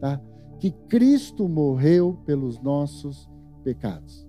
tá? 0.00 0.20
Que 0.64 0.70
Cristo 0.70 1.46
morreu 1.46 2.16
pelos 2.24 2.58
nossos 2.58 3.28
pecados. 3.62 4.26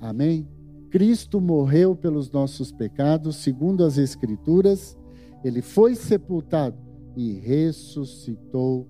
Amém? 0.00 0.48
Cristo 0.90 1.40
morreu 1.40 1.96
pelos 1.96 2.30
nossos 2.30 2.70
pecados, 2.70 3.34
segundo 3.34 3.82
as 3.82 3.98
Escrituras, 3.98 4.96
ele 5.42 5.60
foi 5.60 5.96
sepultado 5.96 6.78
e 7.16 7.32
ressuscitou 7.32 8.86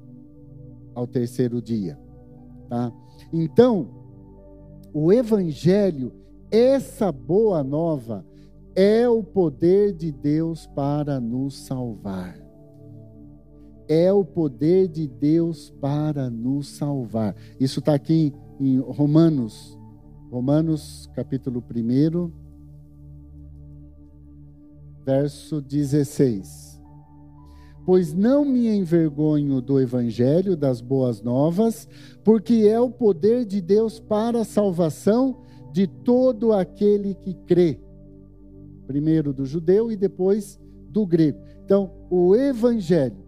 ao 0.95 1.07
terceiro 1.07 1.63
dia. 1.63 1.99
Tá? 2.69 2.93
Então, 3.33 3.89
o 4.93 5.11
Evangelho, 5.11 6.13
essa 6.51 7.11
boa 7.11 7.65
nova, 7.65 8.23
é 8.77 9.09
o 9.09 9.23
poder 9.23 9.95
de 9.95 10.13
Deus 10.13 10.67
para 10.67 11.19
nos 11.19 11.57
salvar. 11.65 12.44
É 13.89 14.13
o 14.13 14.25
poder 14.25 14.89
de 14.89 15.07
Deus 15.07 15.71
para 15.81 16.31
nos 16.31 16.69
salvar. 16.69 17.35
Isso 17.61 17.81
está 17.81 17.95
aqui 17.95 18.33
em 18.61 18.79
Romanos, 18.79 19.79
Romanos 20.31 21.11
capítulo 21.15 21.63
1, 21.63 22.31
verso 25.05 25.61
16 25.61 26.75
pois 27.85 28.15
não 28.15 28.45
me 28.45 28.69
envergonho 28.69 29.61
do 29.61 29.81
evangelho 29.81 30.57
das 30.57 30.81
boas 30.81 31.23
novas, 31.23 31.87
porque 32.23 32.67
é 32.67 32.81
o 32.81 32.91
poder 32.91 33.45
de 33.45 33.61
Deus 33.61 34.01
para 34.01 34.41
a 34.41 34.45
salvação 34.45 35.43
de 35.73 35.87
todo 35.87 36.53
aquele 36.53 37.15
que 37.15 37.35
crê. 37.35 37.79
Primeiro 38.87 39.33
do 39.33 39.45
judeu 39.45 39.93
e 39.93 39.97
depois 39.97 40.59
do 40.89 41.07
grego. 41.07 41.39
Então, 41.65 41.91
o 42.11 42.35
evangelho 42.35 43.24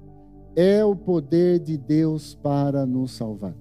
é 0.57 0.83
o 0.83 0.97
poder 0.97 1.61
de 1.61 1.77
Deus 1.77 2.35
para 2.35 2.87
nos 2.87 3.13
salvar. 3.13 3.55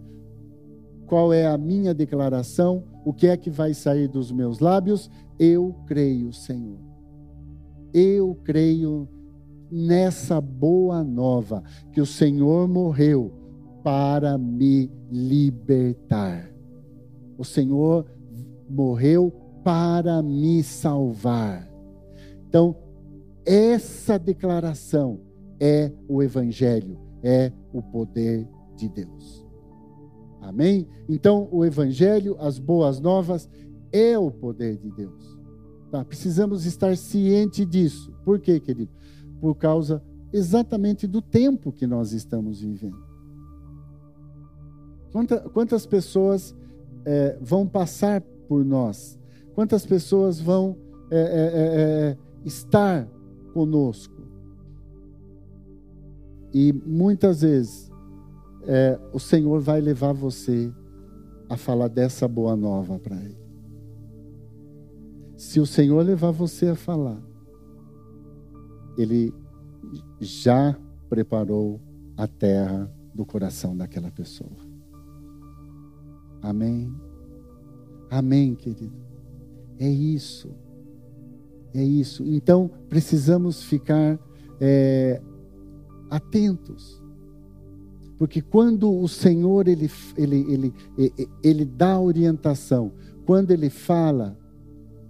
Qual 1.05 1.33
é 1.33 1.45
a 1.45 1.57
minha 1.57 1.93
declaração? 1.93 2.85
O 3.03 3.13
que 3.13 3.27
é 3.27 3.35
que 3.35 3.49
vai 3.49 3.73
sair 3.73 4.07
dos 4.07 4.31
meus 4.31 4.59
lábios? 4.59 5.11
Eu 5.37 5.75
creio, 5.85 6.31
Senhor. 6.31 6.79
Eu 7.93 8.39
creio 8.43 9.07
nessa 9.69 10.39
boa 10.39 11.03
nova 11.03 11.61
que 11.91 11.99
o 11.99 12.05
Senhor 12.05 12.67
morreu 12.67 13.31
para 13.83 14.37
me 14.37 14.89
libertar. 15.11 16.49
O 17.37 17.43
Senhor 17.43 18.05
morreu 18.69 19.31
para 19.63 20.23
me 20.23 20.63
salvar. 20.63 21.69
Então, 22.47 22.75
essa 23.45 24.17
declaração 24.17 25.24
é 25.59 25.91
o 26.07 26.21
Evangelho, 26.21 26.97
é 27.23 27.51
o 27.73 27.81
poder 27.81 28.47
de 28.75 28.89
Deus. 28.89 29.45
Amém? 30.41 30.87
Então, 31.09 31.47
o 31.51 31.65
Evangelho, 31.65 32.35
as 32.39 32.59
boas 32.59 32.99
novas, 32.99 33.49
é 33.91 34.17
o 34.17 34.29
poder 34.29 34.77
de 34.77 34.91
Deus. 34.91 35.39
Tá? 35.89 36.03
Precisamos 36.05 36.65
estar 36.65 36.95
ciente 36.97 37.65
disso. 37.65 38.13
Por 38.23 38.39
quê, 38.39 38.59
querido? 38.59 38.91
por 39.39 39.55
causa 39.55 40.01
exatamente 40.33 41.07
do 41.07 41.21
tempo 41.21 41.71
que 41.71 41.85
nós 41.85 42.11
estamos 42.13 42.61
vivendo. 42.61 42.97
Quanta, 45.11 45.39
quantas 45.49 45.85
pessoas 45.85 46.55
é, 47.05 47.37
vão 47.39 47.67
passar 47.67 48.21
por 48.47 48.65
nós? 48.65 49.19
Quantas 49.53 49.85
pessoas 49.85 50.39
vão 50.39 50.75
é, 51.11 51.17
é, 51.17 51.21
é, 51.21 52.09
é 52.11 52.17
estar 52.43 53.07
conosco? 53.53 54.14
E 56.57 56.71
muitas 56.71 57.41
vezes 57.41 57.91
é, 58.63 58.97
o 59.11 59.19
Senhor 59.19 59.59
vai 59.59 59.81
levar 59.81 60.13
você 60.13 60.71
a 61.49 61.57
falar 61.57 61.89
dessa 61.89 62.29
boa 62.29 62.55
nova 62.55 62.97
para 62.97 63.17
Ele. 63.17 63.37
Se 65.35 65.59
o 65.59 65.65
Senhor 65.65 66.01
levar 66.01 66.31
você 66.31 66.69
a 66.69 66.75
falar, 66.75 67.21
Ele 68.97 69.33
já 70.21 70.79
preparou 71.09 71.81
a 72.15 72.25
terra 72.25 72.89
do 73.13 73.25
coração 73.25 73.75
daquela 73.75 74.09
pessoa. 74.09 74.55
Amém. 76.41 76.89
Amém, 78.09 78.55
querido. 78.55 78.95
É 79.77 79.89
isso. 79.89 80.55
É 81.73 81.83
isso. 81.83 82.23
Então, 82.23 82.71
precisamos 82.87 83.61
ficar 83.61 84.17
é, 84.61 85.21
atentos. 86.09 87.03
Porque 88.17 88.41
quando 88.41 88.91
o 88.91 89.07
Senhor 89.07 89.67
ele, 89.67 89.89
ele, 90.17 90.53
ele, 90.53 90.73
ele, 90.97 91.29
ele 91.43 91.65
dá 91.65 91.99
orientação, 91.99 92.93
quando 93.25 93.51
ele 93.51 93.69
fala, 93.69 94.37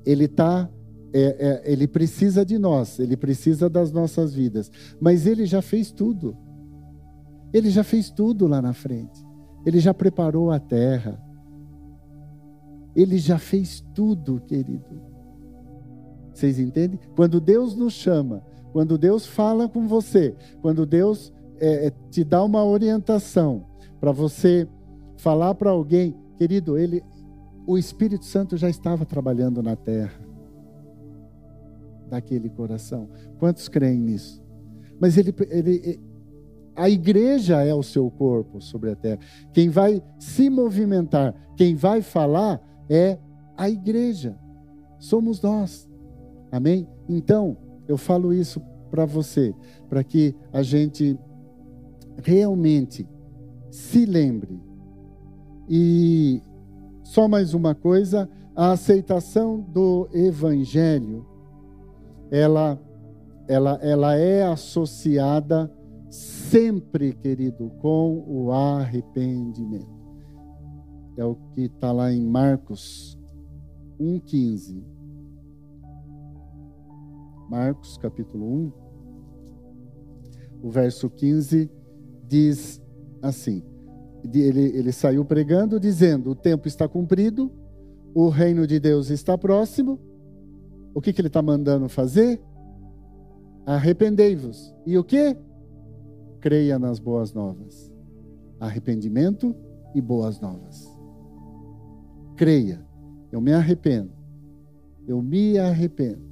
ele 0.05 0.25
está 0.25 0.69
é, 1.13 1.63
é, 1.63 1.71
ele 1.71 1.88
precisa 1.88 2.45
de 2.45 2.58
nós, 2.58 2.99
ele 2.99 3.15
precisa 3.15 3.69
das 3.69 3.89
nossas 3.89 4.34
vidas, 4.34 4.69
mas 4.99 5.25
ele 5.25 5.45
já 5.45 5.62
fez 5.62 5.89
tudo. 5.89 6.36
Ele 7.53 7.69
já 7.69 7.86
fez 7.86 8.10
tudo 8.10 8.47
lá 8.47 8.62
na 8.62 8.73
frente. 8.73 9.25
Ele 9.65 9.79
já 9.79 9.93
preparou 9.93 10.51
a 10.51 10.60
terra. 10.60 11.17
Ele 12.93 13.17
já 13.17 13.38
fez 13.38 13.79
tudo, 13.93 14.41
querido. 14.41 15.01
Vocês 16.34 16.60
entendem? 16.60 16.99
Quando 17.15 17.39
Deus 17.39 17.77
nos 17.77 17.93
chama, 17.93 18.43
quando 18.75 18.97
Deus 18.97 19.25
fala 19.25 19.69
com 19.69 19.88
você, 19.88 20.35
quando 20.61 20.85
Deus 20.85 21.31
é, 21.61 21.88
é 21.88 21.93
te 22.11 22.25
dá 22.25 22.43
uma 22.43 22.61
orientação 22.61 23.65
para 24.01 24.11
você 24.11 24.67
falar 25.15 25.55
para 25.55 25.69
alguém, 25.69 26.13
querido, 26.38 26.77
ele, 26.77 27.01
o 27.65 27.77
Espírito 27.77 28.25
Santo 28.25 28.57
já 28.57 28.69
estava 28.69 29.05
trabalhando 29.05 29.63
na 29.63 29.77
terra 29.77 30.19
daquele 32.09 32.49
coração. 32.49 33.07
Quantos 33.39 33.69
creem 33.69 33.97
nisso? 33.97 34.43
Mas 34.99 35.17
ele, 35.17 35.33
ele, 35.49 36.01
a 36.75 36.89
igreja 36.89 37.63
é 37.63 37.73
o 37.73 37.81
seu 37.81 38.11
corpo 38.11 38.59
sobre 38.59 38.91
a 38.91 38.95
terra. 38.97 39.19
Quem 39.53 39.69
vai 39.69 40.03
se 40.19 40.49
movimentar, 40.49 41.33
quem 41.55 41.75
vai 41.75 42.01
falar 42.01 42.61
é 42.89 43.17
a 43.55 43.69
igreja. 43.69 44.38
Somos 44.99 45.41
nós. 45.41 45.89
Amém? 46.51 46.85
Então, 47.07 47.63
eu 47.87 47.97
falo 47.97 48.33
isso 48.33 48.61
para 48.89 49.05
você, 49.05 49.53
para 49.89 50.03
que 50.03 50.35
a 50.51 50.61
gente 50.61 51.17
realmente 52.23 53.07
se 53.69 54.05
lembre. 54.05 54.59
E 55.67 56.41
só 57.03 57.27
mais 57.27 57.53
uma 57.53 57.75
coisa, 57.75 58.29
a 58.55 58.71
aceitação 58.71 59.59
do 59.59 60.07
evangelho 60.13 61.25
ela, 62.31 62.79
ela, 63.47 63.79
ela 63.81 64.15
é 64.15 64.43
associada 64.43 65.71
sempre, 66.09 67.13
querido, 67.13 67.69
com 67.81 68.23
o 68.27 68.51
arrependimento. 68.51 69.93
É 71.17 71.23
o 71.23 71.35
que 71.53 71.61
está 71.61 71.91
lá 71.91 72.11
em 72.11 72.25
Marcos 72.25 73.19
1,15. 73.99 74.83
Marcos 77.49 77.97
capítulo 77.97 78.45
1, 78.45 78.71
o 80.63 80.69
verso 80.69 81.10
15 81.10 81.69
diz 82.27 82.81
assim: 83.21 83.63
ele, 84.34 84.77
ele 84.77 84.91
saiu 84.91 85.23
pregando, 85.23 85.79
dizendo: 85.79 86.31
O 86.31 86.36
tempo 86.36 86.67
está 86.67 86.88
cumprido, 86.88 87.51
o 88.13 88.29
reino 88.29 88.65
de 88.65 88.79
Deus 88.79 89.10
está 89.10 89.38
próximo 89.38 89.99
o 90.95 91.01
que, 91.01 91.12
que 91.12 91.19
ele 91.19 91.27
está 91.27 91.41
mandando 91.41 91.89
fazer? 91.89 92.41
Arrependei-vos. 93.65 94.73
E 94.86 94.97
o 94.97 95.03
que? 95.03 95.36
Creia 96.39 96.79
nas 96.79 96.99
boas 96.99 97.34
novas. 97.34 97.93
Arrependimento 98.62 99.53
e 99.93 99.99
boas 99.99 100.39
novas. 100.39 100.88
Creia. 102.38 102.79
Eu 103.29 103.41
me 103.41 103.51
arrependo. 103.51 104.13
Eu 105.05 105.21
me 105.21 105.60
arrependo. 105.60 106.23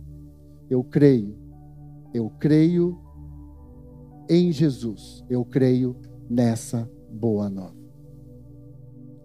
Eu 0.69 0.83
creio. 0.83 1.35
Eu 2.13 2.29
creio 2.39 2.99
em 4.29 4.51
Jesus. 4.51 5.23
Eu 5.29 5.43
creio 5.43 5.95
nessa 6.29 6.89
boa 7.11 7.49
nova. 7.49 7.75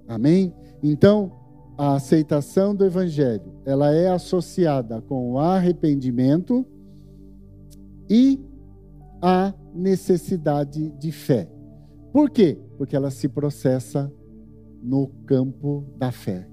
Amém? 0.07 0.55
Então, 0.83 1.33
a 1.77 1.95
aceitação 1.95 2.75
do 2.75 2.85
evangelho, 2.85 3.53
ela 3.65 3.95
é 3.95 4.09
associada 4.09 5.01
com 5.03 5.33
o 5.33 5.39
arrependimento 5.39 6.67
e 8.11 8.41
a 9.23 9.55
necessidade 9.75 10.91
de 10.99 11.13
fé. 11.13 11.49
Por 12.13 12.31
quê? 12.31 12.59
Porque 12.77 12.97
ela 12.97 13.11
se 13.11 13.29
processa 13.29 14.13
no 14.83 15.09
campo 15.27 15.85
da 15.97 16.11
fé. 16.11 16.49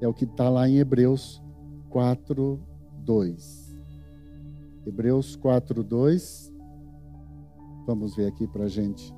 É 0.00 0.06
o 0.06 0.14
que 0.14 0.24
está 0.24 0.48
lá 0.48 0.68
em 0.68 0.78
Hebreus 0.78 1.42
4, 1.90 2.60
2. 3.08 3.76
Hebreus 4.86 5.34
4, 5.34 5.82
2. 5.82 6.52
Vamos 7.86 8.14
ver 8.14 8.26
aqui 8.26 8.46
para 8.46 8.64
a 8.64 8.68
gente. 8.68 9.14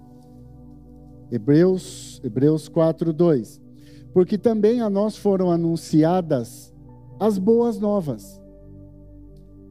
Hebreus, 1.30 2.20
Hebreus 2.24 2.68
4, 2.68 3.12
2 3.12 3.70
porque 4.12 4.36
também 4.36 4.80
a 4.80 4.90
nós 4.90 5.16
foram 5.16 5.50
anunciadas 5.50 6.72
as 7.18 7.38
boas 7.38 7.78
novas, 7.78 8.40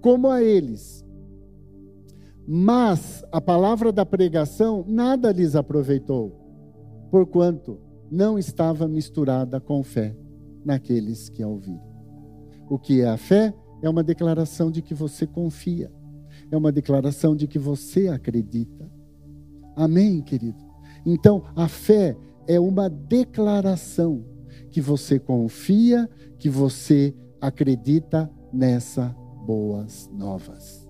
como 0.01 0.27
a 0.29 0.41
eles. 0.41 1.05
Mas 2.47 3.23
a 3.31 3.41
palavra 3.41 3.91
da 3.91 4.05
pregação 4.05 4.83
nada 4.87 5.31
lhes 5.31 5.55
aproveitou, 5.55 6.31
porquanto 7.11 7.79
não 8.09 8.39
estava 8.39 8.87
misturada 8.87 9.59
com 9.59 9.83
fé 9.83 10.15
naqueles 10.65 11.29
que 11.29 11.43
a 11.43 11.47
ouviram. 11.47 11.87
O 12.69 12.79
que 12.79 13.01
é 13.01 13.09
a 13.09 13.17
fé? 13.17 13.53
É 13.81 13.89
uma 13.89 14.03
declaração 14.03 14.69
de 14.69 14.81
que 14.81 14.93
você 14.93 15.25
confia, 15.25 15.91
é 16.51 16.57
uma 16.57 16.71
declaração 16.71 17.35
de 17.35 17.47
que 17.47 17.59
você 17.59 18.07
acredita. 18.07 18.89
Amém, 19.75 20.21
querido? 20.21 20.57
Então, 21.05 21.43
a 21.55 21.67
fé 21.67 22.17
é 22.47 22.59
uma 22.59 22.89
declaração 22.89 24.25
que 24.71 24.81
você 24.81 25.19
confia, 25.19 26.09
que 26.37 26.49
você 26.49 27.13
acredita 27.39 28.29
nessa 28.51 29.15
boas 29.45 30.09
novas. 30.13 30.87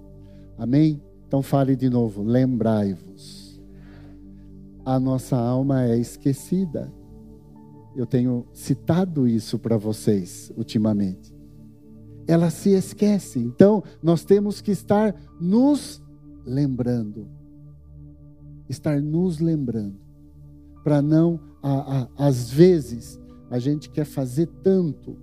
Amém? 0.58 1.02
Então 1.28 1.42
fale 1.42 1.76
de 1.76 1.90
novo, 1.90 2.24
lembrai-vos. 2.24 3.62
A 4.84 5.00
nossa 5.00 5.38
alma 5.38 5.84
é 5.86 5.98
esquecida. 5.98 6.92
Eu 7.96 8.06
tenho 8.06 8.48
citado 8.52 9.28
isso 9.28 9.60
para 9.60 9.78
vocês 9.78 10.52
ultimamente. 10.58 11.39
Ela 12.30 12.50
se 12.50 12.70
esquece. 12.72 13.40
Então, 13.40 13.84
nós 14.02 14.24
temos 14.24 14.62
que 14.62 14.72
estar 14.72 15.16
nos 15.40 16.02
lembrando. 16.46 17.28
Estar 18.70 19.02
nos 19.02 19.40
lembrando 19.40 20.10
para 20.84 21.02
não, 21.02 21.40
a, 21.62 22.02
a, 22.02 22.28
às 22.28 22.50
vezes, 22.50 23.20
a 23.50 23.60
gente 23.60 23.90
quer 23.90 24.06
fazer 24.06 24.48
tanto 24.64 25.18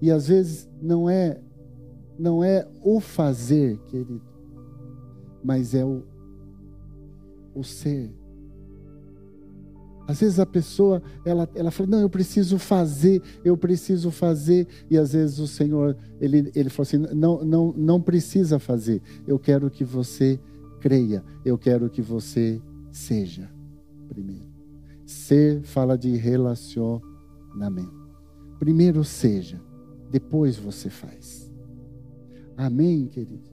e 0.00 0.10
às 0.10 0.28
vezes 0.28 0.68
não 0.80 1.08
é 1.08 1.40
não 2.18 2.44
é 2.44 2.66
o 2.82 3.00
fazer, 3.00 3.78
querido, 3.86 4.22
mas 5.42 5.74
é 5.74 5.84
o, 5.84 6.04
o 7.54 7.64
ser. 7.64 8.12
Às 10.06 10.20
vezes 10.20 10.38
a 10.38 10.44
pessoa, 10.44 11.02
ela, 11.24 11.48
ela 11.54 11.70
fala, 11.70 11.88
não, 11.88 12.00
eu 12.00 12.10
preciso 12.10 12.58
fazer, 12.58 13.22
eu 13.44 13.56
preciso 13.56 14.10
fazer, 14.10 14.66
e 14.90 14.98
às 14.98 15.12
vezes 15.12 15.38
o 15.38 15.46
Senhor, 15.46 15.96
ele, 16.20 16.52
ele 16.54 16.68
fala 16.68 16.86
assim, 16.86 16.98
não, 17.14 17.42
não, 17.42 17.72
não 17.76 18.00
precisa 18.00 18.58
fazer, 18.58 19.00
eu 19.26 19.38
quero 19.38 19.70
que 19.70 19.82
você 19.82 20.38
creia, 20.80 21.24
eu 21.44 21.56
quero 21.56 21.88
que 21.88 22.02
você 22.02 22.60
seja 22.92 23.50
primeiro. 24.08 24.52
Ser 25.06 25.62
fala 25.62 25.96
de 25.96 26.14
relacionamento. 26.16 28.04
Primeiro 28.58 29.02
seja, 29.04 29.60
depois 30.10 30.56
você 30.56 30.90
faz. 30.90 31.50
Amém, 32.56 33.06
querido? 33.06 33.52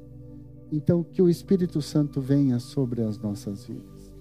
Então, 0.71 1.03
que 1.03 1.21
o 1.21 1.29
Espírito 1.29 1.81
Santo 1.81 2.21
venha 2.21 2.59
sobre 2.59 3.01
as 3.01 3.17
nossas 3.17 3.65
vidas. 3.65 4.13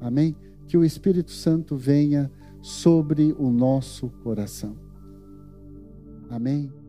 Amém? 0.00 0.36
Que 0.66 0.76
o 0.76 0.84
Espírito 0.84 1.30
Santo 1.30 1.76
venha 1.76 2.30
sobre 2.60 3.34
o 3.38 3.50
nosso 3.50 4.08
coração. 4.22 4.76
Amém. 6.30 6.81